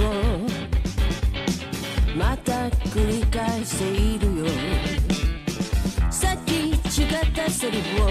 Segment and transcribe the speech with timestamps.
[0.00, 0.46] を。
[2.16, 4.46] また繰り返しているよ。
[6.10, 8.06] さっき誓ったセリフを。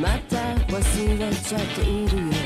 [0.00, 0.36] また
[0.72, 2.37] 忘れちゃっているよ。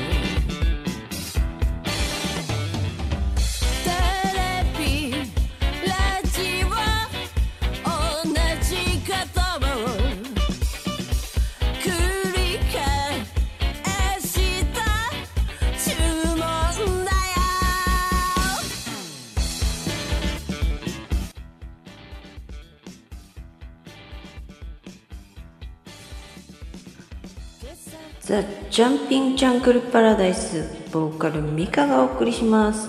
[28.19, 32.87] ザ・ジャンピング・ジャングル・パラダイスボーカルミカがお送りします。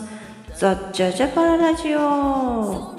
[0.56, 2.94] ザ・ジャジャパララジオ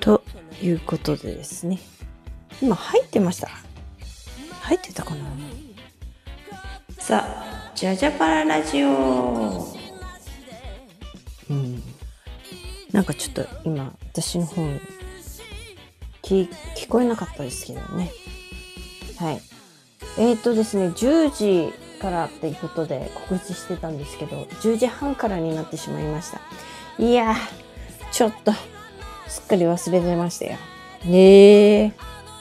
[0.00, 0.22] と
[0.62, 1.78] いうことでですね。
[2.62, 3.48] 今入ってました？
[4.62, 5.24] 入ってたかな？
[6.98, 9.76] ザ・ジャジャパララジオ
[11.50, 11.82] うん。
[12.90, 14.80] なんかちょっと今私の方に
[16.34, 18.12] 聞こえなかったですけどね。
[19.18, 19.40] はい。
[20.18, 26.40] えっ、ー、とですね、10時からっていうことで告知してたんですけど、10時半からになってしまいました。
[27.02, 27.36] いやー、
[28.12, 28.52] ちょっと、
[29.28, 30.56] すっかり忘れてましたよ。
[31.04, 31.92] ねえ。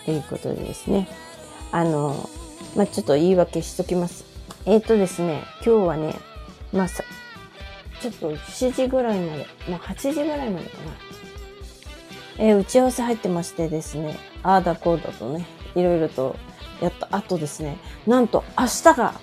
[0.05, 1.07] ということでですね。
[1.71, 2.29] あの、
[2.75, 4.25] まあ、ちょっと言い訳しときます。
[4.65, 6.15] えっ、ー、とですね、今日はね、
[6.73, 7.03] まあ、さ、
[8.01, 11.16] ちょっと7時ぐらいまで、もう8時ぐらいまでかな。
[12.39, 16.35] えー打ち合わせ入ってましてですね、ああだこうだとね、いろいろと
[16.81, 19.13] やった後ですね、なんと明日が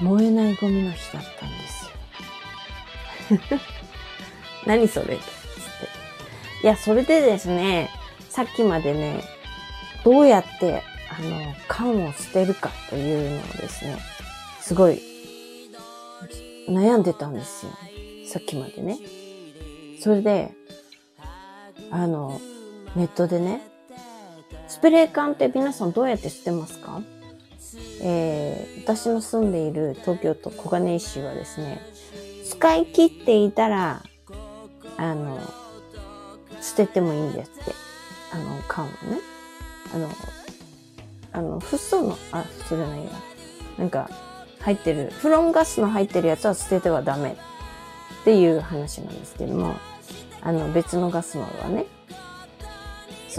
[0.00, 3.60] 燃えないゴミの日だったんですよ。
[4.66, 5.20] 何それつって。
[6.62, 7.90] いや、それでですね、
[8.28, 9.22] さっきまでね、
[10.04, 13.96] どうやって、あの、缶を捨てるかというのをですね、
[14.60, 15.00] すごい
[16.68, 17.72] 悩んでたんですよ。
[18.26, 18.98] さっきまでね。
[20.00, 20.55] それで、
[21.90, 22.40] あの、
[22.94, 23.60] ネットでね、
[24.68, 27.00] スプレー缶って皆さんどうやって捨てますか？
[28.00, 31.80] えー、私の住んでいる東京都小金井市はですね、
[32.48, 34.02] 使い切っていたら、
[34.96, 35.38] あの、
[36.60, 37.72] 捨ててもいいんですって。
[38.32, 38.94] あの、缶をね。
[39.94, 40.08] あの、
[41.32, 43.10] あの、フッ素の、あ、フッ素じゃないや。
[43.78, 44.10] なんか、
[44.60, 47.36] 入ってる、フロンガスの入ってるやつは捨ててはダメ
[48.22, 49.74] っていう話なんですけども、
[50.42, 51.86] あの、別のガス窓はね、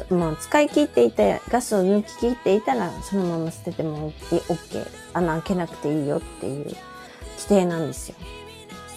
[0.09, 5.07] もう使い切っていて、ガスを抜き切っていたら、そのまま捨てても OK。
[5.13, 6.77] 穴開けなくていいよっていう規
[7.47, 8.15] 定なんですよ。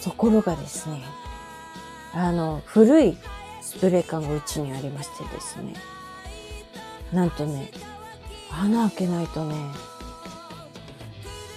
[0.03, 1.03] ところがですね、
[2.13, 3.17] あの、古い
[3.61, 5.73] スプレー缶がうちにありましてですね、
[7.11, 7.71] なんとね、
[8.51, 9.55] 穴開けないとね、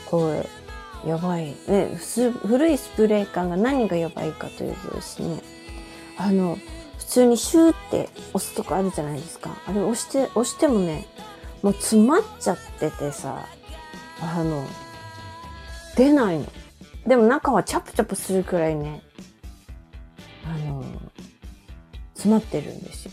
[0.07, 1.55] こう、やばい。
[1.69, 1.99] ね、
[2.47, 5.43] 古いスプレー缶が何がやばいかというとですね、
[6.17, 6.59] あの、
[6.99, 9.57] 普通にシューって押すとこあるじゃないですか。
[9.67, 11.07] あれ押して、押してもね、
[11.63, 13.47] もう詰まっちゃっててさ、
[14.21, 14.67] あの、
[15.97, 16.47] 出ないの。
[17.07, 19.03] でも中はチャプチャプするくらいね、
[20.45, 20.85] あの、
[22.15, 23.13] 詰まってるんですよ。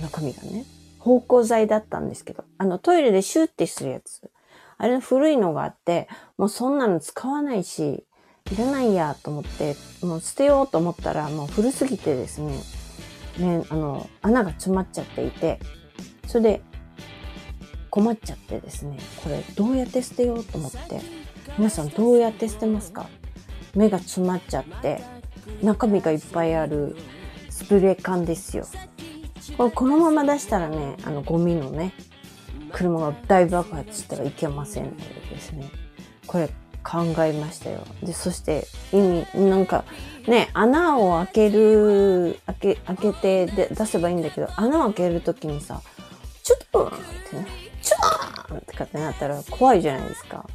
[0.00, 0.64] 中身がね。
[0.98, 4.30] 芳香剤だったんですけど、あのトイレでシューってするやつ。
[4.78, 8.04] あれの古いのがあって、もうそんなの使わないし、
[8.52, 12.60] いらないやと思って、もう捨てようと思ったら、もう古すぎてですね、
[13.38, 15.58] ね、あの、穴が詰まっちゃっていて、
[16.26, 16.62] それで
[17.88, 21.00] 困っちゃってですね、これどうやって捨てようと思って、
[21.56, 23.08] 皆さんどうやって捨てますか？
[23.74, 25.02] 目が詰まっちゃって、
[25.62, 26.96] 中身がいっぱいある
[27.48, 28.66] スプレー缶ですよ。
[29.56, 31.94] ここのまま出したらね、あのゴミのね、
[32.72, 35.70] 車が大爆発したらいけませんのでですね、
[36.26, 36.50] これ
[36.84, 37.80] 考えましたよ。
[38.02, 39.84] で、そして意味、なんか
[40.28, 45.80] ね、穴を開ける、開け、開けてで出せばいいんだけど、穴を開けるときにさ、
[46.42, 46.90] ちょっとっ
[47.30, 47.46] てね、
[47.82, 50.46] ちょーんとかってなったら怖いじゃないですか。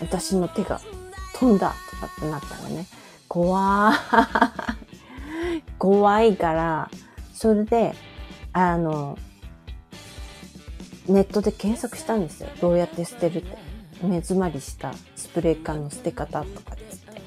[0.00, 0.80] 私の手が
[1.34, 2.86] 飛んだとかってなったらね、
[3.28, 4.74] 怖ー
[5.78, 6.90] 怖いから、
[7.32, 7.94] それで、
[8.52, 9.16] あの、
[11.08, 12.48] ネットで検索したんですよ。
[12.60, 13.56] どうやって捨てるって。
[14.02, 17.22] 目詰まりしたスプレー缶の捨て方とかですって。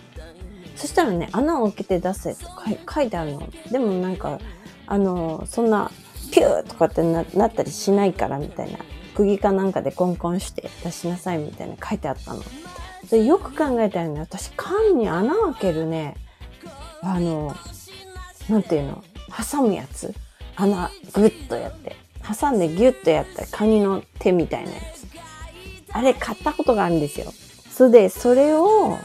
[0.76, 2.48] そしたらね、穴を開けて出せと
[2.92, 3.50] 書いてあるの。
[3.72, 4.40] でもなんか、
[4.88, 5.92] あの、そんな、
[6.32, 8.80] ピューとかってなったりしないからみたいな。
[9.16, 12.42] 釘かなんかでコンコンして出しなさいみたいな書いてあったの。
[13.08, 16.16] それよく考えたらね、私缶に穴を開けるね、
[17.02, 17.56] あの、
[18.50, 19.04] なんていうの、
[19.52, 20.14] 挟むやつ
[20.56, 21.96] 穴、グッとやって。
[22.22, 25.01] 挟んでギュッとやったカニの手みたいなやつ。
[25.94, 27.32] あれ買ったことがあるんですよ。
[27.70, 28.98] それで、それを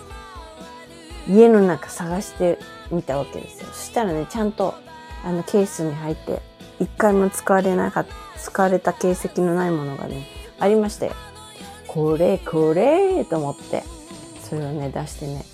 [1.29, 2.59] 家の中探して
[2.91, 3.69] みたわけですよ。
[3.73, 4.75] そしたらね、ちゃんと
[5.25, 6.41] あのケースに入って、
[6.79, 10.27] 一回も使われなかった、使われた形跡のないものがね、
[10.59, 11.12] ありましたよ。
[11.87, 13.83] これ、これと思って、
[14.43, 15.44] それをね、出してね。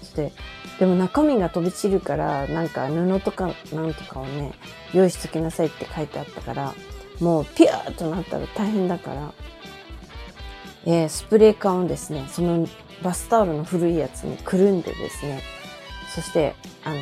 [0.00, 0.32] そして、
[0.78, 4.52] でも中身が飛び散るから、なんか布とかなんとかをね、
[4.94, 6.74] 用意しときなさいって書いてあったから、
[7.20, 9.32] もうピューっとなったら大変だから、
[10.86, 12.66] えー、スプレー缶をですね、その
[13.02, 15.42] バスタオルの古いやつにくるんでですね、
[16.14, 16.54] そして、
[16.84, 16.96] あの、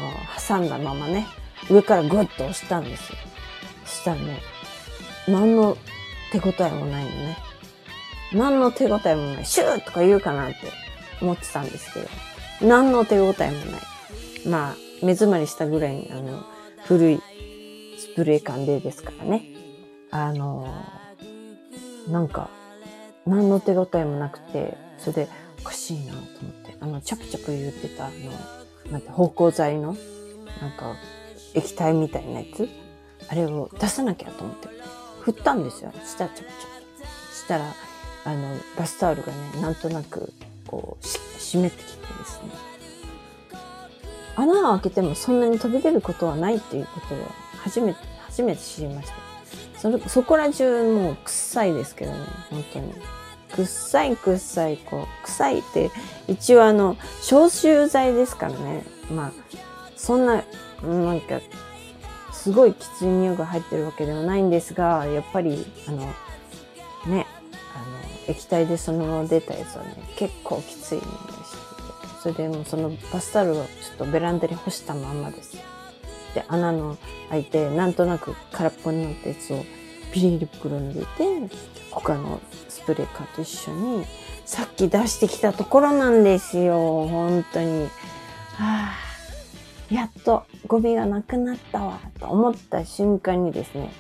[0.48, 1.26] 挟んだままね、
[1.70, 3.19] 上からグッと押したんですよ。
[3.84, 4.40] そしたらね、
[5.26, 5.76] 何の
[6.32, 7.36] 手応えもないのね。
[8.32, 9.46] 何の手応えもない。
[9.46, 10.56] シューとか言うかなって
[11.20, 12.08] 思ってたんですけど、
[12.60, 13.80] 何の手応えもない。
[14.46, 16.44] まあ、目詰まりしたぐらいに、あの、
[16.84, 17.20] 古い
[17.98, 19.46] スプレー缶でですからね。
[20.10, 20.75] あの、
[22.08, 22.50] なんか、
[23.28, 25.28] 何の手応えもなくて、それで
[25.60, 29.96] おかしいなと思って、あの、チャプチャプ言ってた、あの、なんて、芳香剤の、
[30.60, 30.96] なんか、
[31.54, 32.69] 液体みたいなやつ
[33.28, 34.69] あれを出さなきゃと思って、
[35.20, 35.92] 振ったんですよ。
[36.04, 37.34] したらチャプチャプ。
[37.34, 37.75] したら、
[38.25, 40.32] あの、バスタオルがね、なんとなく、
[40.66, 42.50] こう、湿ってきてですね。
[44.36, 47.19] 穴を開けてもそんなに飛び出ることはないっていうことを
[47.62, 49.14] 初めて、初めて知りました。
[49.76, 52.18] それ、そこら中もう臭いですけどね、
[52.50, 52.92] 本当に。
[53.54, 55.90] 臭い臭い、こう、臭いって、
[56.26, 58.84] 一応あの、消臭剤ですからね。
[59.10, 59.32] まあ、
[59.96, 60.44] そんな、
[60.82, 61.40] なんか、
[62.32, 66.06] すごいきつい匂いが入ってるわけではないんですが、やっぱり、あの、ね、
[67.06, 67.26] あの、
[68.28, 71.68] 液体でそのまま出たやつはね、結構きついんです
[72.22, 75.56] それでもうそのバスタオルをちょっとベランダに干したまんまです。
[76.34, 76.96] で、穴の
[77.30, 79.64] 開いて、なんとなく空っぽになったやつを
[80.12, 81.06] ビニール袋に入れ
[81.48, 81.54] て、
[81.90, 84.04] 他のスプレーカーと一緒に、
[84.44, 87.06] さっき出してきたところなんですよ。
[87.08, 87.84] 本当に。
[87.84, 87.88] は
[88.58, 88.94] あ、
[89.90, 93.90] やっとゴミがなくなったわ、と思った瞬間にですね、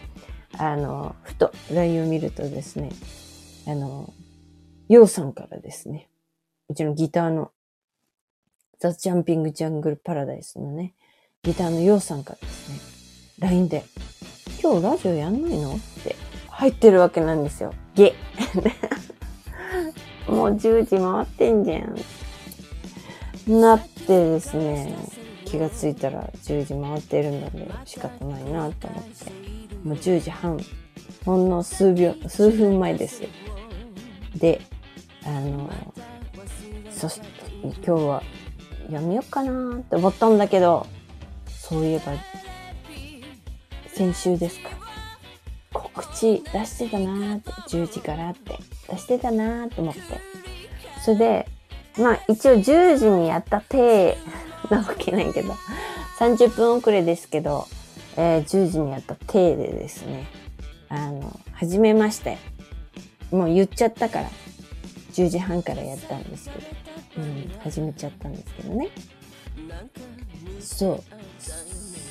[0.56, 2.90] あの、ふと LINE を見るとですね、
[3.66, 4.12] あの、
[4.88, 6.08] ヨウさんからですね、
[6.68, 7.52] うちのギターの
[8.78, 10.94] ザ・ジャンピング・ジャングル・パラダイスのね、
[11.48, 12.78] ギターのヨウさんからですね、
[13.38, 13.84] LINE で、
[14.62, 15.76] 今日ラジオやんないの？
[15.76, 16.14] って
[16.50, 17.72] 入ってるわけなんですよ。
[17.94, 18.12] ゲ
[20.28, 23.60] もう10時回ってんじゃん。
[23.62, 24.94] なってですね、
[25.46, 29.30] 気がついたら10時回ってるので仕方ないなと思って、
[29.84, 30.60] もう10時半、
[31.24, 33.30] ほんの数秒、数分前ですよ。
[34.36, 34.60] で、
[35.24, 35.70] あの、
[36.90, 37.26] そして
[37.62, 38.22] 今日は
[38.90, 40.86] やめようかなって思ったんだけど、
[41.68, 42.12] そういえば、
[43.92, 44.70] 先週ですか。
[45.72, 50.00] 告知出してたなーって、10時からって出してたなーって思って。
[51.04, 51.48] それで、
[51.98, 54.16] まあ一応10時にやった手
[54.70, 55.54] なわけないけど、
[56.18, 57.66] 30分遅れですけど、
[58.16, 60.26] えー、10時にやった手でですね、
[60.88, 62.38] あの、始めましたよ。
[63.30, 64.30] もう言っちゃったから、
[65.12, 66.66] 10時半からやったんですけど、
[67.18, 68.88] うん、始めちゃったんですけどね。
[70.60, 71.02] そう。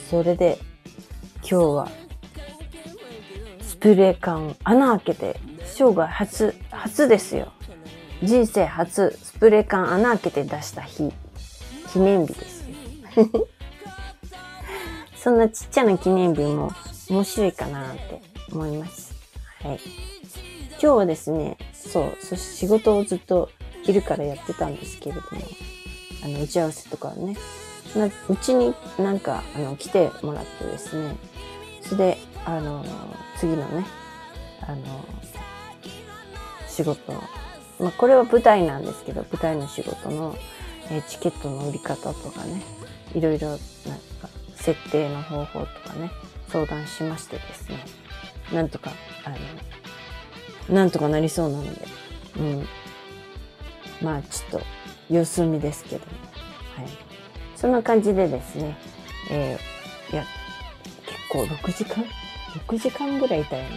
[0.10, 0.58] それで、
[1.40, 1.92] 今日は、
[3.62, 7.52] スプレー缶穴開けて、生涯初、初ですよ。
[8.24, 11.14] 人生初、スプレー缶穴開けて出した日、
[11.94, 12.66] 記念日です。
[15.16, 16.72] そんなちっちゃな記念日も
[17.10, 19.14] 面白いかなって思います。
[19.62, 19.80] はい。
[20.72, 23.50] 今日はですね、そう、そ仕事をずっと
[23.84, 25.28] 昼からやってたんですけれども、
[26.24, 27.36] あの、打ち合わせとかね、
[28.30, 31.16] うちになんか、あの、来てもらってですね、
[31.82, 32.86] それで、あの、
[33.38, 33.86] 次のね、
[34.62, 35.06] あの、
[36.68, 37.12] 仕事、
[37.80, 40.36] まあ、これは舞台なんですけど、舞台の仕事の、
[40.90, 42.62] えチケットの売り方とかね、
[43.14, 46.12] いろいろ、なんか、設定の方法とかね、
[46.50, 47.84] 相談しましてですね、
[48.54, 48.92] なんとか、
[49.24, 49.30] あ
[50.70, 51.82] の、なんとかなりそうなので、
[52.40, 52.68] うん。
[54.02, 54.62] まあ、ちょっと、
[55.10, 56.06] 様子見ですけど、
[56.76, 56.88] はい。
[57.56, 58.78] そんな感じでですね、
[59.32, 60.26] えー、いや、
[61.06, 62.06] 結構6時間
[62.68, 63.70] ?6 時間ぐらいいたよね。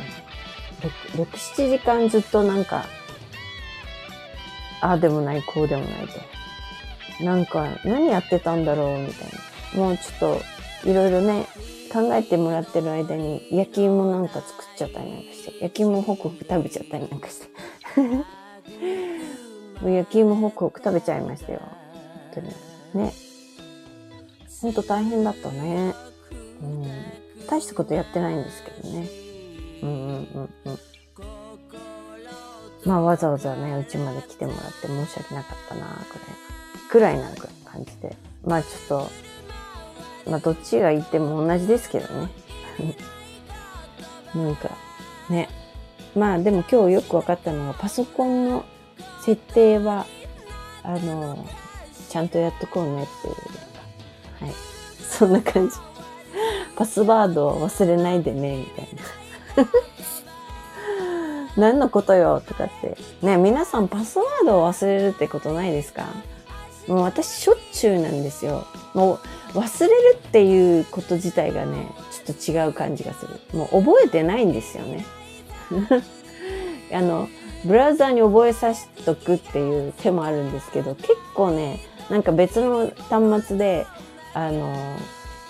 [1.14, 2.84] 6、6 7時間ずっとなんか、
[4.80, 6.08] ああでもない、こうでもない
[7.18, 7.24] と。
[7.24, 9.28] なんか、何やってたんだろうみたい
[9.74, 9.80] な。
[9.80, 10.40] もうちょっ
[10.82, 11.46] と、いろいろね、
[11.92, 17.48] 考えてもらってる間に焼き芋なんか作っちゃったりなんかして、焼き芋ホクホク食べちゃったりなんかして。
[19.80, 21.60] もう焼き芋ホクホク食べちゃいましたよ。
[21.62, 21.70] 本
[22.34, 23.04] 当に。
[23.04, 23.12] ね。
[24.60, 25.94] ほんと大変だったね。
[26.62, 26.84] うん。
[27.48, 29.08] 大したことやってないんですけどね。
[29.82, 30.78] うんうんうんうん。
[32.84, 35.86] まあわざわざね、うちまで来てもらって申し訳なかったな、
[36.90, 37.34] くらい、くらいな
[37.64, 38.16] 感じで。
[38.44, 38.88] まあちょっ
[40.24, 42.30] と、まあどっちが言っても同じですけどね。
[44.34, 44.70] なんか、
[45.28, 45.48] ね。
[46.14, 48.64] まあでも今日よく分かったのは、パソコンの
[49.24, 50.06] 設定は、
[50.82, 51.46] あの、
[52.08, 53.34] ちゃんとやっとこうねっていう。
[54.44, 54.54] はい。
[55.02, 55.76] そんな感じ。
[56.76, 58.88] パスワードを忘れないでね、みたい
[59.56, 59.68] な。
[61.56, 62.96] 何のことよとかって。
[63.22, 66.06] ね、皆さんパスワードを忘れるってことないですか？
[66.86, 68.66] もう私しょっちゅうなんですよ。
[68.94, 69.20] も
[69.54, 71.88] う忘れるっていうこと自体がね、
[72.24, 73.40] ちょっと違う感じがする。
[73.52, 75.04] もう覚えてないんですよね。
[76.92, 77.28] あの、
[77.64, 83.86] ブラウザーに覚えさせとくっていう手もあるんですけど、結構ね、なんか別の端末で、
[84.34, 84.96] あの、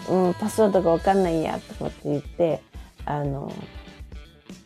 [0.08, 2.62] うん、パスワードがわかんないや、とかって言って、
[3.04, 3.52] あの、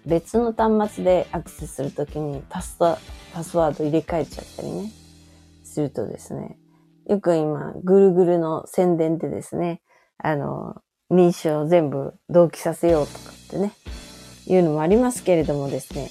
[0.07, 4.91] 別の端末でアクセスするときにパスワード入れ替えちゃったりね、
[5.65, 6.59] するとですね、
[7.09, 9.83] よく今、ぐるぐるの宣伝でですね、
[10.19, 10.77] あの、
[11.11, 13.73] 認証全部同期させようとかってね、
[14.47, 16.09] いうのもありますけれどもですね、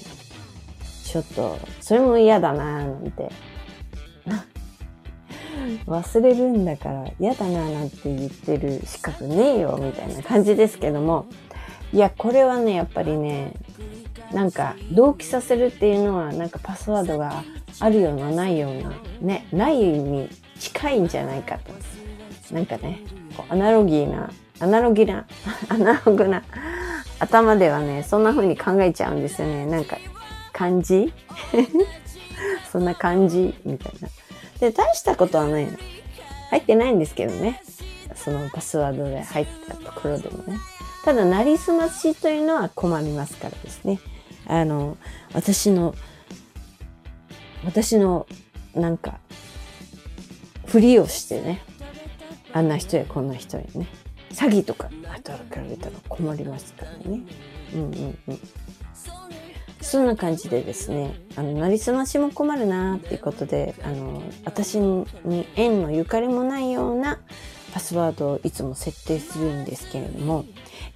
[1.14, 3.30] ちょっと、それも嫌だなぁなんて。
[5.86, 11.26] 忘れるんだから嫌だなぁなんて言ってる資格ねえよみたいな感じですけども、
[11.92, 13.52] いや、これはね、やっぱりね、
[14.32, 17.44] なんか同期させるっていうのはなんかパスワードが
[17.78, 20.28] あるようなないようなねないに
[20.58, 21.72] 近いんじゃないかと。
[22.52, 22.98] なんかね
[23.36, 25.26] こうアナロギーなアナロギーな
[25.68, 26.42] アナログな
[27.20, 29.66] 頭ではねそんな風に考えちゃうんですよね。
[29.66, 29.98] なんか
[30.54, 31.12] 感じ？
[32.72, 33.54] そんな感じ？
[33.64, 34.08] みたいな。
[34.60, 35.72] で大したことはないの。
[36.50, 37.60] 入ってないんですけどね。
[38.14, 40.58] そのパスワードで入ったところでもね。
[41.04, 43.98] ただ、なりすましというのは困りますからですね。
[44.46, 44.96] あの、
[45.34, 45.94] 私の、
[47.64, 48.26] 私の、
[48.74, 49.18] なんか、
[50.66, 51.62] ふりをしてね、
[52.52, 53.88] あんな人やこんな人やね、
[54.30, 57.20] 詐欺とか働かれたら困りますからね。
[57.74, 58.40] うんうんうん。
[59.84, 65.06] そんな感じでですね、あの、なりすましも困るなっていうことで、あの、私に
[65.56, 67.18] 縁のゆかりもないような
[67.72, 70.46] パスワードをいつも設定するんですけれども、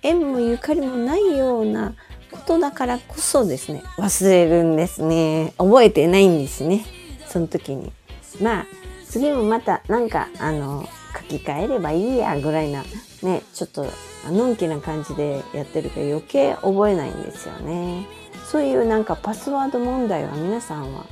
[0.02, 1.94] 縁もゆかりもないような
[2.32, 5.52] ことだからこそですね、忘れるんですね。
[5.58, 6.84] 覚えてないんですね。
[7.26, 7.92] その時に。
[8.40, 8.66] まあ、
[9.06, 12.84] 次もまたなんか、あの、書き換えればいいやぐらいな、
[13.22, 13.86] ね、ちょっと、
[14.30, 18.06] のんきな感じでやってるから余計覚えないんですよね。
[18.50, 21.04] そういうなんかパスワード問題は皆さんは、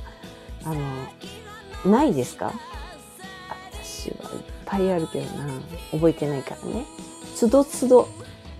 [0.63, 0.73] あ
[1.85, 2.51] の、ないですか？
[3.71, 5.53] 私はいっぱいあるけどな。
[5.91, 6.85] 覚えてないからね。
[7.35, 8.09] つどつど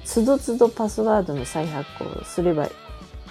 [0.05, 2.69] つどつどパスワードの再発行すれば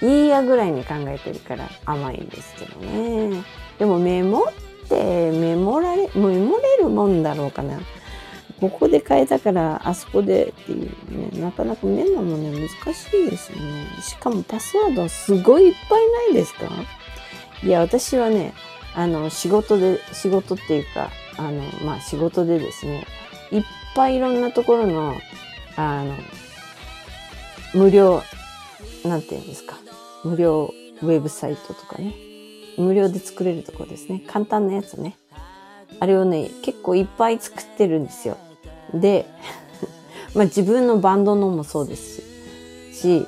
[0.02, 3.44] いいやぐらいに考えてるから甘いんですけどね。
[3.78, 7.78] でもメモってメモられ、メモれるもんだろうかな。
[8.60, 10.90] ここで変えたからあそこでっていう
[11.34, 13.86] ね、なかなかメモもね、難しいですよね。
[14.00, 16.70] しかもパスワードすごいいっぱいないですか？
[17.62, 18.54] いや、私はね、
[18.94, 23.06] あの、仕事で、仕事っていうか、あの、まあ仕事でですね、
[23.52, 23.62] いっ
[23.94, 25.14] ぱいいろんなところの、
[25.76, 26.14] あの、
[27.74, 28.22] 無料、
[29.04, 29.76] なんて言うんですか？
[30.24, 30.72] 無料
[31.02, 32.14] ウェブサイトとかね。
[32.78, 34.22] 無料で作れるところですね。
[34.26, 35.16] 簡単なやつね。
[36.00, 38.36] あれをね、結構いっぱい作ってるんですよ。
[39.00, 39.26] で、
[40.34, 42.22] まあ自分のバンドのもそうです
[42.92, 43.26] し、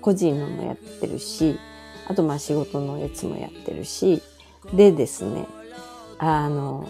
[0.00, 1.58] 個人のもやってるし、
[2.06, 4.22] あとまあ仕事のやつもやってるし、
[4.72, 5.46] でですね、
[6.18, 6.88] あの、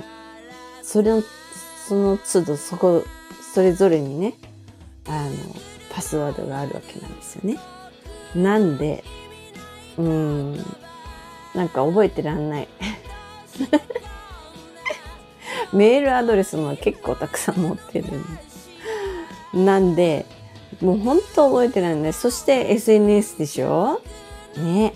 [0.83, 1.23] それの、
[1.87, 3.05] その都度そこ、
[3.55, 4.35] それぞれにね、
[5.07, 5.33] あの、
[5.91, 7.59] パスワードがあるわけなんですよね。
[8.35, 9.05] なんで、
[9.97, 10.57] うん、
[11.55, 12.69] なんか覚えてらんない。
[15.73, 18.07] メールアドレスも結構たくさん持ってる
[19.59, 20.27] んなんで、
[20.81, 22.13] もう本当覚えてらんない。
[22.13, 24.01] そして SNS でしょ？
[24.57, 24.95] ね。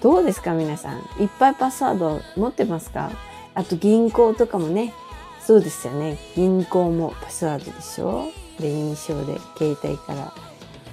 [0.00, 0.98] どうですか皆さん？
[1.22, 3.10] いっぱいパスワード持ってますか？
[3.54, 4.92] あと銀行とかもね。
[5.40, 6.18] そうですよね。
[6.34, 8.30] 銀行もパスワードでしょ？
[8.58, 10.32] で認証で携帯から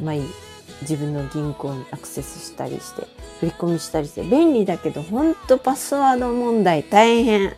[0.01, 0.21] 毎
[0.81, 3.03] 自分の銀行にアクセスしたりして
[3.39, 7.53] 振り込みしたりして便利だけどほんとパスワード問題大変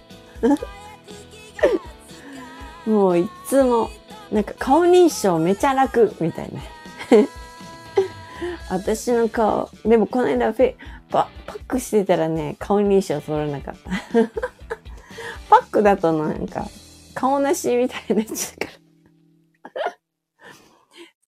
[2.86, 3.90] もういつも
[4.32, 6.62] なんか顔認証めちゃ楽みたいな。
[8.70, 9.70] 私の顔。
[9.86, 10.76] でもこの間フェ
[11.10, 13.90] パパックしてたらね顔認証取らなかった。
[15.50, 16.68] パックだとなんか
[17.14, 19.98] 顔なしみたいなっちゃうから。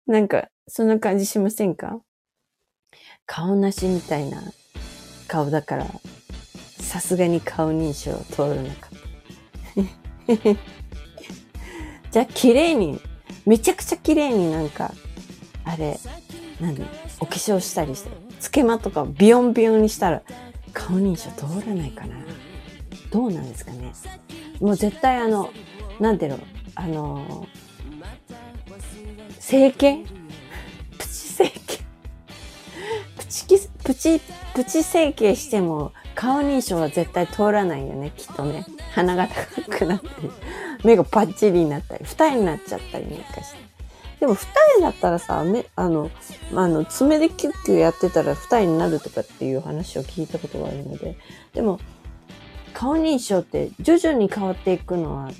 [0.15, 2.01] なんか、そんな感じしませんか？
[3.27, 4.43] 顔なしみたいな
[5.29, 5.87] 顔だから、
[6.81, 10.84] さすがに顔認証通らなかった。
[12.15, 13.01] じゃ、綺麗に、
[13.45, 14.93] めちゃくちゃ綺麗になんか、
[15.65, 15.99] あれ、
[16.61, 16.87] 何？
[17.19, 20.23] お化粧したりして、つけまとかをビヨンビヨンにしたら、
[20.73, 22.15] 顔認証通らないかな。
[23.11, 23.93] どうなんですかね。
[24.61, 25.51] もう絶対あの、
[25.99, 26.39] なんていうの、
[26.77, 27.49] あの、
[29.41, 30.05] 整形？
[30.97, 31.83] プチ整形？
[33.17, 34.21] プチキ、プチ、
[34.55, 38.65] プチ整形しても顔認証は絶対通らないよね、きっとね。
[38.93, 40.31] 鼻が高くなったり、
[40.85, 43.59] 目がパッチリになったり、二重になっちゃったりなんかして。
[44.21, 44.47] でも二
[44.79, 46.11] 重だったらさ、目、あの、
[46.53, 51.17] まあの、爪でキュッキュやってたら二重になるとかっていう話を聞いたことがあるので、
[51.53, 51.81] でも、
[52.73, 55.31] 顔認証って徐々に変わっていくのは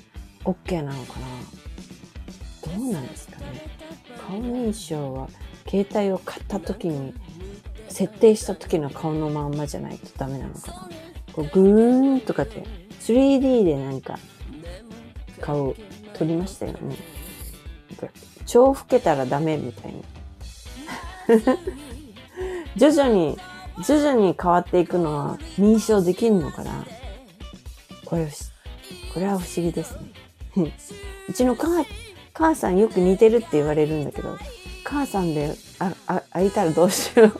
[0.45, 1.27] OK なのかな？
[2.73, 3.45] どうなんですかね？
[4.25, 5.27] 顔認証は
[5.69, 7.13] 携帯を買った時に
[7.89, 10.89] 設定した時の顔のまんまじゃないとダメなのかな？
[11.33, 12.63] こうグーンとかって
[13.01, 14.17] 3D で何か
[15.41, 15.75] 顔
[16.13, 16.97] 撮りましたよね
[18.45, 19.99] 超老けたらダメみたいな
[22.75, 23.37] 徐々に
[23.85, 26.85] 徐々に変わっていくのは認証できるのかな
[28.05, 28.27] これ、
[29.13, 29.97] これは不思議です
[30.55, 30.71] ね。
[31.27, 31.83] うちの母、
[32.33, 34.37] 母さんよく似てるって言われるんだけど、
[34.83, 37.39] 母さんで、あ、あ、開いたらどうしよう。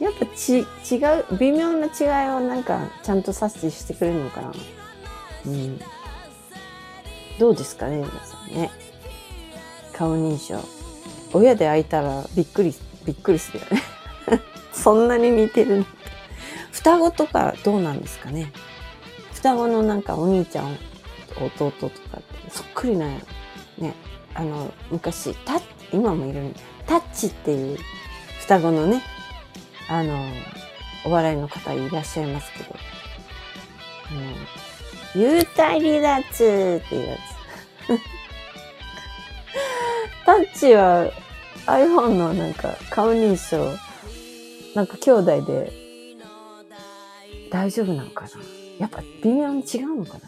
[0.04, 0.66] やっぱち、違う、
[1.38, 4.52] 微妙な違いをなんか、ちゃんと察知してくれるのかな。
[5.46, 5.80] うん。
[7.38, 8.70] どうですかね、皆さんね。
[9.92, 10.60] 顔認証。
[11.32, 13.82] 親で開いたらびっくり、びっくりするよね。
[14.72, 15.84] そんなに似てる
[16.72, 18.52] 双子とかどうなんですかね
[19.32, 20.78] 双子のなんかお兄ちゃん、
[21.36, 23.20] 弟とかってそっくりなんや
[23.78, 23.94] ね、
[24.34, 25.62] あの、昔、タッ、
[25.92, 26.54] 今もいる、
[26.86, 27.78] タッチっていう
[28.40, 29.02] 双子のね、
[29.88, 30.24] あの、
[31.04, 32.76] お笑いの方いらっしゃいますけど、
[35.14, 37.20] 幽体離脱っていうやつ。
[40.26, 41.10] タッチは
[41.66, 43.76] iPhone のなんか顔認証、
[44.74, 45.72] なんか兄弟で
[47.50, 48.30] 大丈夫なのかな。
[48.78, 50.20] やっぱ微妙に違うのかな。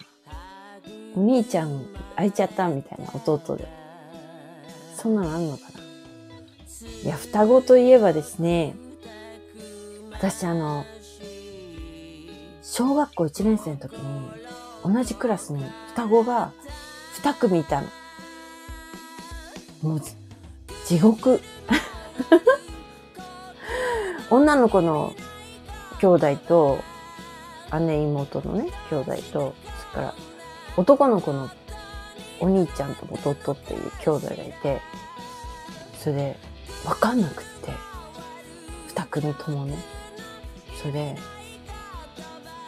[1.14, 3.66] お兄ちゃん開いちゃったみたいな弟で。
[4.96, 5.80] そんなのあるのかな。
[7.02, 8.74] いや、双子といえばですね、
[10.12, 10.84] 私あの、
[12.62, 14.41] 小学校1年生の時に
[14.84, 16.52] 同じクラスに双子が
[17.22, 17.88] 2組いたの。
[19.82, 20.00] もう、
[20.86, 21.40] 地獄。
[24.30, 25.14] 女の子の
[26.00, 26.78] 兄弟と
[27.80, 29.54] 姉妹のね、兄弟と、
[29.92, 30.14] それから
[30.76, 31.50] 男の子の
[32.40, 34.80] お兄ちゃんと弟っていう兄弟がいて、
[35.98, 36.36] それで、
[36.84, 37.70] わかんなくって、
[38.88, 39.76] 二組ともね。
[40.80, 41.16] それで、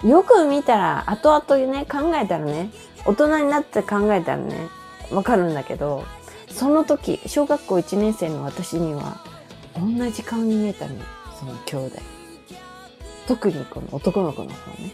[0.05, 2.71] よく見たら、後々ね、考えたらね、
[3.07, 4.69] 大人になって考えたらね、
[5.11, 6.05] わかるんだけど、
[6.49, 9.19] その時、小学校1年生の私には、
[9.75, 10.95] 同じ顔に見えたの、
[11.40, 11.97] その兄弟。
[13.27, 14.93] 特にこの男の子の方ね。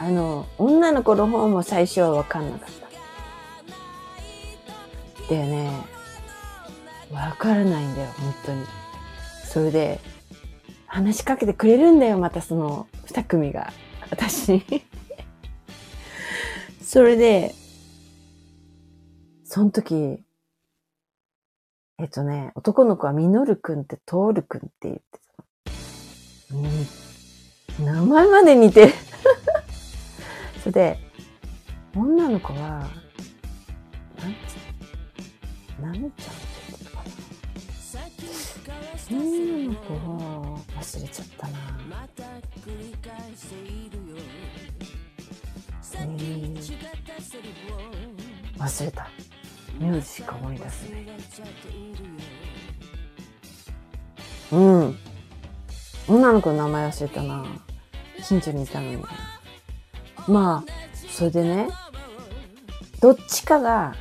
[0.00, 2.68] あの、女の子の方も最初はわかんなかっ
[5.28, 5.32] た。
[5.32, 5.70] でね、
[7.12, 8.66] わからないんだよ、本当に。
[9.44, 10.00] それで、
[10.86, 13.72] 話しかけてくれるんだよ、またその二組が。
[14.10, 14.62] 私に。
[16.82, 17.54] それで、
[19.44, 20.22] その時、
[21.98, 25.02] えっとね、男の子はミノルくんってトールくんって言って
[26.48, 26.62] たの。
[27.80, 28.92] うん、名前まで似てる。
[30.62, 30.98] それで、
[31.96, 36.14] 女の子は、なんつ、なんちゃんって
[36.68, 37.04] 言ってたかな。
[39.10, 40.51] 女の子は、忘
[41.02, 41.58] れちゃったな。
[45.94, 46.56] えー、
[48.58, 49.08] 忘れた。
[49.78, 51.06] 名字しか思い出せない。
[54.52, 54.98] うん。
[56.08, 57.44] 女の子の名前忘れたな。
[58.24, 59.02] 近所にいたのに。
[60.28, 60.72] まあ、
[61.10, 61.68] それでね、
[63.00, 63.94] どっちかが、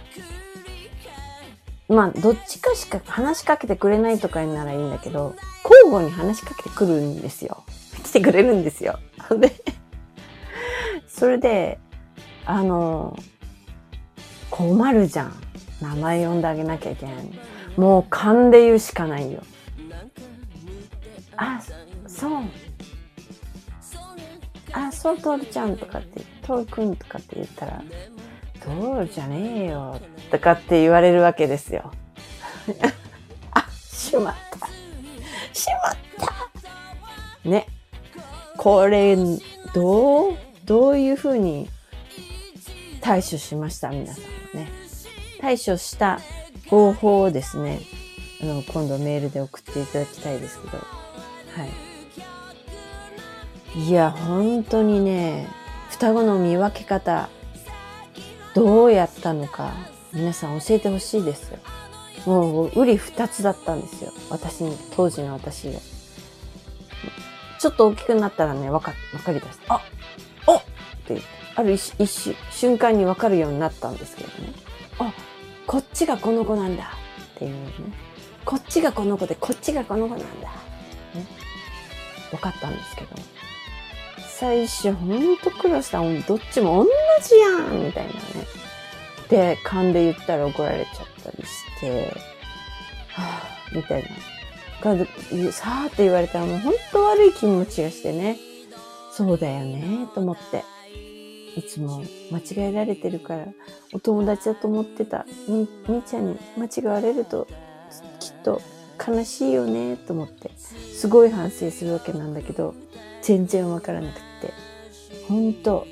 [1.88, 5.36] まあ、どっちかしか話しかけてくれないとかにならいいんだけど、
[5.72, 7.64] 交互に話しかけてくるんですよ。
[8.04, 9.00] 来てくれるんですよ。
[9.40, 9.54] で、
[11.08, 11.80] それで、
[12.46, 13.18] あの、
[14.50, 15.34] 困るじゃん。
[15.82, 17.16] 名前呼んであげなきゃいけない。
[17.78, 19.42] もう勘で言うしかないよ。
[21.38, 21.62] あ、
[22.06, 22.44] そう。
[24.74, 27.82] あ、そう、トールちゃんとかって、トールくんとかって言ったら、
[28.60, 31.92] トールじゃねえよ、とかって言われるわけですよ。
[33.52, 34.51] あ、しまった。
[35.54, 35.98] しまっ
[37.44, 37.68] たね。
[38.58, 39.16] これ、
[39.74, 41.70] どう、どういうふうに
[43.02, 43.90] 対処しました？
[43.90, 44.72] 皆さんはね。
[45.40, 46.20] 対処した
[46.70, 47.80] 方法をですね、
[48.42, 50.78] あの、今度メールで送っていただきたいですけど。
[50.78, 50.86] は
[53.76, 53.82] い。
[53.82, 55.48] いや、本当にね、
[55.90, 57.30] 双子の見分け方、
[58.54, 59.74] どうやったのか、
[60.14, 61.58] 皆さん教えてほしいですよ。
[62.26, 64.12] もう、うり二つだったんですよ。
[64.30, 65.80] 私に、当時の私が。
[67.60, 69.76] ちょっと大きくなったらね、わか、わかりだした。
[69.76, 69.82] あ
[70.48, 70.64] おっ
[71.06, 71.22] て
[71.56, 74.54] ある一一瞬間にわかるようになったんですけどね。
[75.00, 75.14] あ、
[75.68, 76.94] こっちがこの子なんだ
[77.36, 77.72] っていうね。
[78.46, 80.48] こっちがこの子で、こっちがこの子なんだ。
[81.14, 81.26] ね。
[82.32, 83.10] 分かったんですけど。
[84.28, 86.02] 最初、ほんと苦労した。
[86.02, 86.90] どっちも同
[87.24, 88.20] じやんみたいなね。
[89.32, 92.14] で、勘で言ったら怒られちゃったりして、
[93.08, 94.10] はぁ、みたいな。
[95.52, 98.38] さーって言われたらもうほんと悪い気持ちがしてね。
[99.14, 100.64] そうだよね、と思って。
[101.56, 103.48] いつも間違えられてるから、
[103.94, 107.48] お友達だと思ってたみ、みーちゃんに間違われると、
[108.20, 108.62] きっと
[109.06, 112.74] 悲しいよね、と思って、すごい反省するわけなんだけど、
[113.22, 114.54] 全然わからなくって、
[115.28, 115.88] ほんと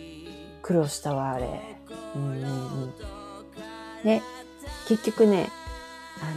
[0.61, 1.61] 苦労したわ、あれ。
[2.15, 2.45] うんうんう
[2.87, 3.18] ん。
[4.03, 4.21] で、
[4.87, 5.49] 結局ね、
[6.21, 6.31] あの、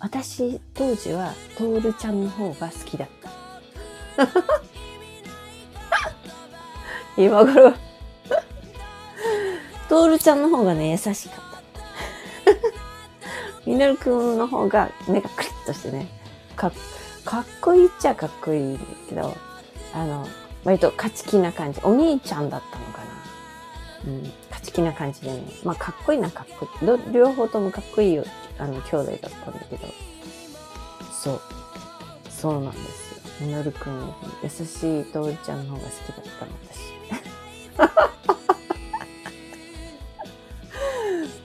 [0.00, 3.08] 私当時はトールちゃんの方が好きだっ
[4.16, 4.28] た。
[7.16, 7.74] 今頃
[9.88, 11.44] トールちゃんの方がね、優しかっ
[12.44, 12.52] た。
[13.66, 16.08] ミノルくんの方が目がクリッとしてね、
[16.54, 16.70] か
[17.24, 19.36] かっこいいっちゃかっこいいけど、
[19.94, 20.26] あの、
[20.64, 21.80] 割と勝ち気な感じ。
[21.82, 23.04] お兄ちゃんだったのかな。
[24.06, 24.32] うん、
[24.78, 25.42] 勝ち気な感じでね。
[25.64, 27.12] まあ、かっこいいな、かっこいい。
[27.12, 28.24] 両方ともかっこいいよ、
[28.58, 29.86] あの、兄弟だったんだけど。
[31.12, 31.40] そう。
[32.30, 33.46] そうなんですよ。
[33.46, 34.12] ミノルくん、
[34.42, 34.62] 優し
[35.00, 36.98] いトールちゃんの方が好きだったの、私。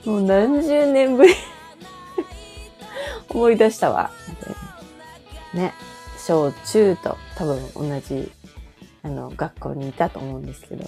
[0.08, 1.34] もう何十年ぶり
[3.28, 4.10] 思い出したわ。
[5.52, 5.72] ね。
[6.18, 8.30] 小中と多分同じ、
[9.02, 10.84] あの、学校にいたと思うんですけど。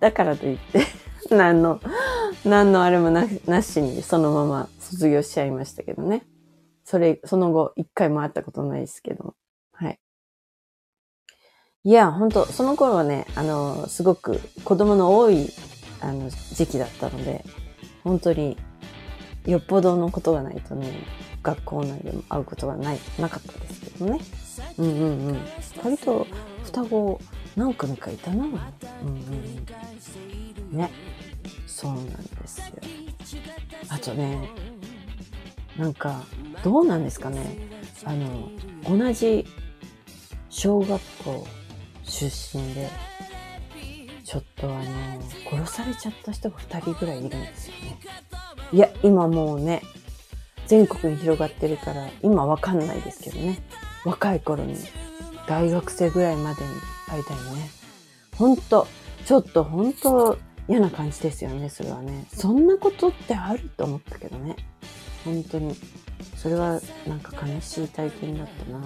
[0.00, 0.86] だからといって
[1.30, 1.80] 何の、
[2.44, 6.26] 何のあれもななしにそのまま卒業しちゃいましたけどね。
[6.84, 9.34] それ、その後一回も会ったことないですけど。
[9.72, 9.98] はい。
[11.84, 15.50] いや、本当その頃はね、あの、すごく子供の多い、
[16.00, 17.44] あの、時期だったので、
[18.02, 18.56] 本当に、
[19.46, 20.92] よっぽどのことがないとね、
[21.42, 24.20] 学校内でも会うことがない、なかったですけどね。
[24.78, 25.40] うんうんうん。
[25.82, 26.26] 割と、
[26.64, 27.20] 双子、
[27.56, 28.44] 何組かいたな。
[28.44, 28.56] うんうん
[30.72, 30.78] うん。
[30.78, 30.90] ね。
[31.74, 32.66] そうなんですよ。
[33.88, 34.48] あとね、
[35.76, 36.22] なんか、
[36.62, 37.58] どうなんですかね。
[38.04, 38.48] あの、
[38.88, 39.44] 同じ
[40.50, 40.88] 小学
[41.24, 41.46] 校
[42.04, 42.88] 出身で、
[44.22, 47.98] ちょっとあの、殺されちゃった人が2人ぐらいいるんですよね。
[48.72, 49.82] いや、今もうね、
[50.68, 53.60] 全国に広がってるから、今わかんないですけどね。
[54.04, 54.76] 若い頃に、
[55.48, 56.70] 大学生ぐらいまでに
[57.08, 57.68] 会いたいね。
[58.36, 58.86] ほんと、
[59.26, 62.26] ちょっとほんと嫌な感じですよね、それはね。
[62.32, 64.56] そんなことってあると思ったけどね。
[65.24, 65.74] 本当に。
[66.36, 68.80] それはなんか悲しい体験だったな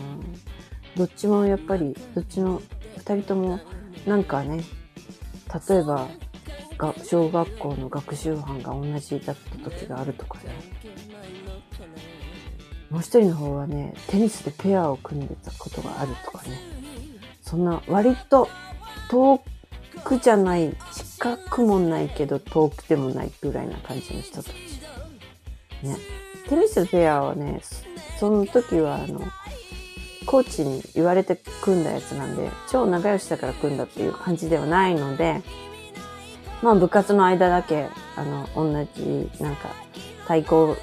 [0.96, 2.62] どっちもやっぱり、どっちの
[2.96, 3.60] 二人とも
[4.06, 4.64] なんかね、
[5.68, 6.08] 例えば、
[7.04, 10.44] 小学校の学習班が同じだった時があるとかね。
[12.90, 16.58] もう一人の方はね、テニスでペアを組んでたことがあるとかね。
[17.42, 18.48] そんな割と
[19.10, 19.42] 遠
[20.04, 20.74] くじゃない、
[21.18, 24.52] 近くもないけど遠くでもないぐらいな感じの人たち。
[25.82, 25.96] ね。
[26.48, 27.60] テニスペアはね、
[28.20, 29.20] その時はあの、
[30.26, 35.42] コーチに言われて組んだやつなんで、超仲良しだから組んだっていう感じではないので、
[36.62, 39.70] まあ部活の間だけ、あの、同じ、なんか、
[40.28, 40.76] 対抗、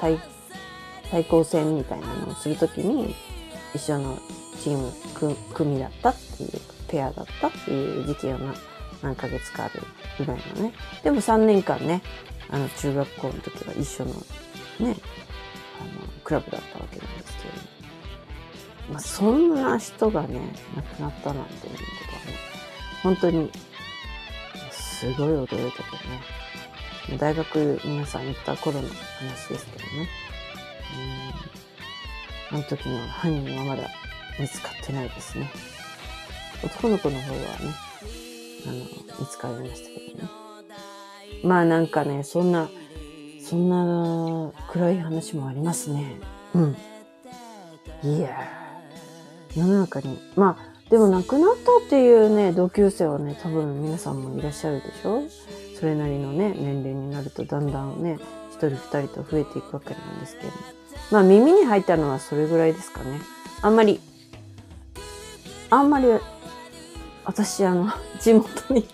[0.00, 0.18] 対、
[1.10, 3.14] 対抗戦みたいなのをするときに、
[3.74, 4.18] 一緒の
[4.62, 6.50] チーム組だったっていう、
[6.88, 8.38] ペアだったっていう時期が
[9.06, 9.82] 何ヶ月かある
[10.18, 10.72] ぐらいのね。
[11.04, 12.02] でも3年間ね、
[12.50, 14.16] あの、中学校の時は一緒のね、
[14.80, 14.92] あの、
[16.24, 17.60] クラブだったわけなんですけども。
[18.90, 20.40] まあ、そんな人がね、
[20.74, 21.78] 亡くなったなんていうこ
[22.10, 22.38] とはね、
[23.04, 23.50] 本当に、
[24.72, 27.18] すごい驚いたけどね。
[27.18, 30.08] 大学皆さん行った頃の話ですけどね。
[32.50, 32.58] うん。
[32.58, 33.88] あの時の犯人はまだ
[34.40, 35.48] 見つかってないですね。
[36.64, 37.74] 男の子の方はね、
[38.68, 38.74] あの、
[39.20, 40.30] 見つかりましたけどね。
[41.44, 42.68] まあなんかね、そんな、
[43.42, 46.16] そんな暗い話もありますね。
[46.54, 46.76] うん。
[48.02, 55.22] いやー世の中にまあでも亡くなったっていうね同級生はね多分皆さんもいらっしゃるでしょ
[55.78, 58.18] それなりのね年齢になるとだんだんね
[58.50, 60.52] 一人二人と増えていくわけなんですけど
[61.10, 63.20] まあ耳に入ったのはそれぐらいですかね
[63.62, 64.00] あんまり
[65.70, 66.06] あんまり
[67.26, 68.86] 私あの地元に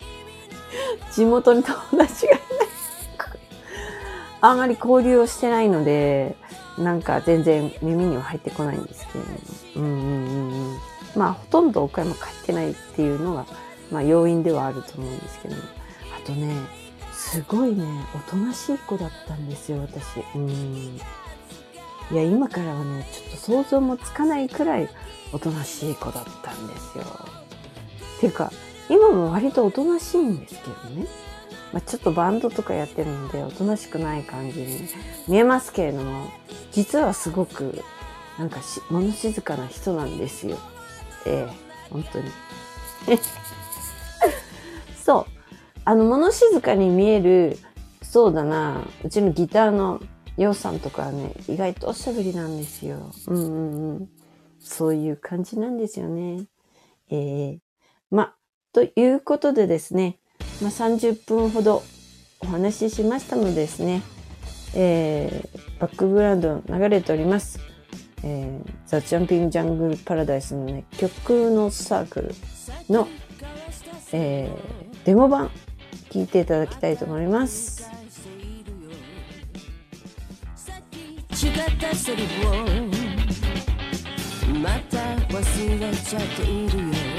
[1.13, 2.43] 地元に友達がいない。
[4.45, 6.37] あんまり交流をしてないので
[6.77, 9.37] なんか全然耳には入ってこないんですけれども。
[9.77, 10.79] うんうんうん
[11.15, 13.45] まあほとんど岡山帰ってないっていうのが
[13.91, 16.57] まあ要因ではあると思うんですけどあとね
[17.13, 17.85] すごいね
[18.17, 20.21] おとなしい子だったんですよ私。
[20.35, 21.01] うん。
[22.11, 24.89] いや今からはねちょっと想像もつかないくらい
[25.33, 27.05] おとなしい子だったんですよ。
[28.23, 28.53] ていうか
[28.89, 31.07] 今も割とおとなしいんですけどね
[31.73, 34.89] まあ、ちょっとバンドとかやってるのでおとなしくない感じに
[35.27, 36.29] 見えますけれども
[36.71, 37.83] 実はすごく
[38.39, 40.59] なんかし物静かな人なんですよ。
[41.25, 41.53] ええ
[41.91, 42.31] 本当に。
[45.03, 45.27] そう
[45.87, 47.59] あの物静かに見える
[48.03, 49.99] そうだなうちのギターの
[50.37, 53.13] ようさんとかはね意外とおしゃべりなんですよ。
[53.29, 54.09] うんうんうん。
[54.61, 56.45] そういう感じなんですよね。
[57.09, 57.17] え
[57.55, 57.72] え
[58.13, 58.35] ま
[58.73, 60.19] ということでですね
[60.63, 61.83] まあ、30分ほど
[62.41, 64.03] お話ししましたのでですね、
[64.75, 67.59] えー、バックグラウンド流れております。
[68.25, 72.35] えー、ザ・ジャンピング・ジャングル・パラダイスのね、曲のサークル
[72.89, 73.09] の、
[74.13, 75.51] えー、デモ版
[76.11, 77.91] 聴いていただきたいと思います。
[84.63, 84.99] また
[85.35, 87.12] 忘れちゃっているよ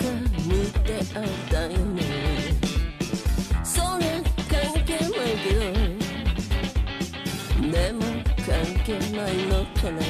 [0.00, 0.06] か
[0.46, 0.48] 似
[0.84, 2.00] てあったよね。
[3.62, 4.04] それ
[4.48, 5.60] 関係ないけど
[7.70, 7.98] でも
[8.36, 8.48] 関
[8.84, 10.00] 係ないのかな。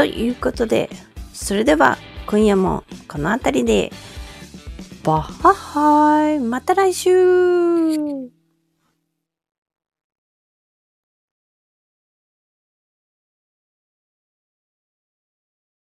[0.00, 0.88] ということで、
[1.34, 3.92] それでは今夜もこの辺りで。
[5.04, 7.69] バッハハイまた来週。